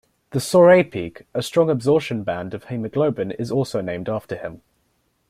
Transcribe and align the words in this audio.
The 0.31 0.39
Soret 0.39 0.89
peak, 0.89 1.27
a 1.35 1.43
strong 1.43 1.69
absorption 1.69 2.23
band 2.23 2.55
of 2.55 2.63
hemoglobin 2.69 3.29
is 3.29 3.51
also 3.51 3.81
named 3.81 4.09
after 4.09 4.35
him. 4.35 4.63